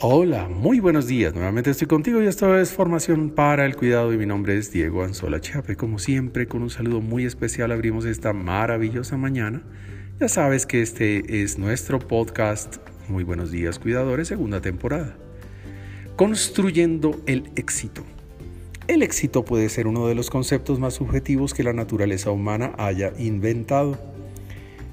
[0.00, 1.34] Hola, muy buenos días.
[1.34, 5.02] Nuevamente estoy contigo y esto es Formación para el Cuidado y mi nombre es Diego
[5.02, 5.74] Anzola Chiape.
[5.74, 9.60] Como siempre, con un saludo muy especial abrimos esta maravillosa mañana.
[10.20, 12.76] Ya sabes que este es nuestro podcast
[13.08, 15.16] Muy buenos días cuidadores, segunda temporada.
[16.14, 18.04] Construyendo el éxito.
[18.86, 23.12] El éxito puede ser uno de los conceptos más subjetivos que la naturaleza humana haya
[23.18, 23.98] inventado.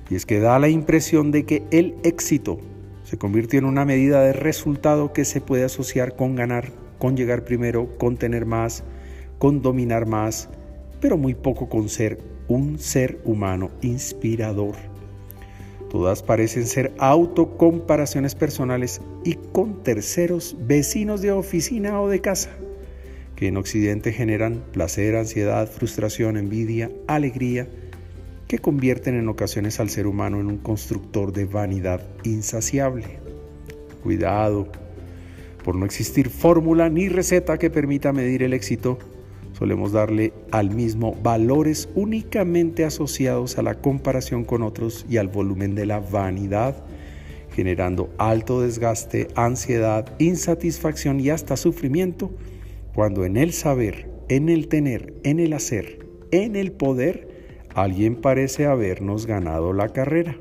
[0.10, 2.60] Y es que da la impresión de que el éxito
[3.05, 7.46] se convirtió en una medida de resultado que se puede asociar con ganar, con llegar
[7.46, 8.83] primero, con tener más,
[9.37, 10.50] con dominar más,
[11.00, 14.75] pero muy poco con ser un ser humano inspirador.
[15.91, 22.49] Todas parecen ser autocomparaciones personales y con terceros, vecinos de oficina o de casa,
[23.35, 27.68] que en Occidente generan placer, ansiedad, frustración, envidia, alegría,
[28.55, 33.19] que convierten en ocasiones al ser humano en un constructor de vanidad insaciable.
[34.02, 34.69] Cuidado,
[35.66, 38.97] por no existir fórmula ni receta que permita medir el éxito,
[39.52, 45.75] solemos darle al mismo valores únicamente asociados a la comparación con otros y al volumen
[45.75, 46.81] de la vanidad,
[47.53, 52.31] generando alto desgaste, ansiedad, insatisfacción y hasta sufrimiento,
[52.93, 57.34] cuando en el saber, en el tener, en el hacer, en el poder,
[57.75, 60.35] alguien parece habernos ganado la carrera.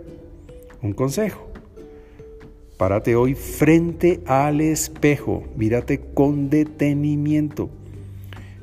[0.80, 1.46] Un consejo.
[2.78, 7.68] Párate hoy frente al espejo, mírate con detenimiento.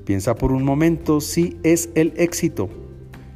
[0.05, 2.69] Piensa por un momento si es el éxito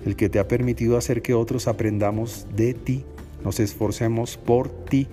[0.05, 3.03] el que te ha permitido hacer que otros aprendamos de ti,
[3.43, 5.07] nos esforcemos por ti,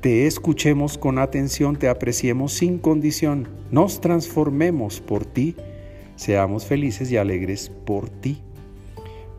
[0.00, 5.56] te escuchemos con atención, te apreciemos sin condición, nos transformemos por ti,
[6.16, 8.42] seamos felices y alegres por ti.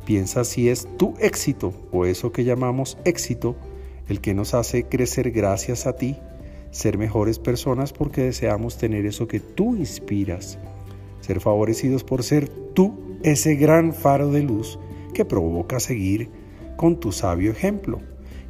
[0.07, 3.57] Piensa si es tu éxito o eso que llamamos éxito
[4.07, 6.15] el que nos hace crecer gracias a ti,
[6.71, 10.59] ser mejores personas porque deseamos tener eso que tú inspiras,
[11.19, 14.79] ser favorecidos por ser tú ese gran faro de luz
[15.13, 16.29] que provoca seguir
[16.77, 17.99] con tu sabio ejemplo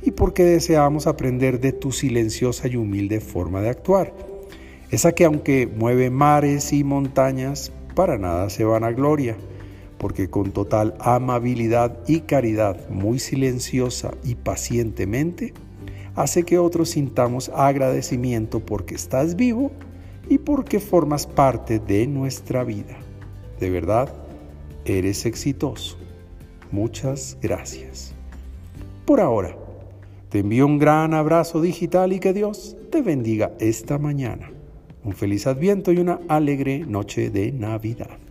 [0.04, 4.14] y porque deseamos aprender de tu silenciosa y humilde forma de actuar,
[4.92, 9.38] esa que aunque mueve mares y montañas, para nada se van a gloria
[9.98, 15.54] porque con total amabilidad y caridad, muy silenciosa y pacientemente,
[16.16, 19.72] hace que otros sintamos agradecimiento porque estás vivo
[20.30, 22.98] y porque formas parte de nuestra vida.
[23.60, 24.14] De verdad,
[24.86, 25.98] eres exitoso.
[26.72, 28.14] Muchas gracias.
[29.06, 29.56] Por ahora,
[30.30, 34.52] te envío un gran abrazo digital y que Dios te bendiga esta mañana.
[35.04, 38.27] Un feliz adviento y una alegre noche de Navidad.